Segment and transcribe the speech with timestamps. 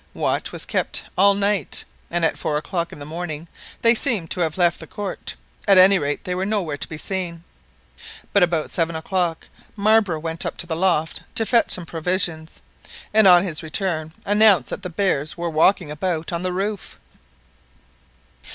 [0.15, 3.47] Watch was kept all night, and at four o'clock in the morning
[3.83, 5.35] they seemed to have left the court
[5.67, 7.43] at any rate, they were nowhere to be seen.
[8.33, 12.63] But about seven o'clock Marbre went up to the loft to fetch some provisions,
[13.13, 16.97] and on his return announced that the bears were walking about on the roof.